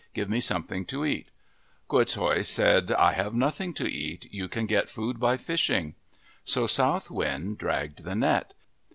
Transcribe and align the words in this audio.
Give 0.15 0.27
me 0.27 0.41
something 0.41 0.83
to 0.85 1.05
eat." 1.05 1.27
Quoots 1.87 2.15
hooi 2.15 2.41
said," 2.41 2.91
I 2.93 3.11
have 3.11 3.35
nothing 3.35 3.71
to 3.75 3.85
eat. 3.85 4.27
You 4.33 4.47
can 4.47 4.65
get 4.65 4.89
food 4.89 5.19
by 5.19 5.37
fishing." 5.37 5.93
So 6.43 6.65
South 6.65 7.11
Wind 7.11 7.59
dragged 7.59 8.03
the 8.03 8.15
net. 8.15 8.55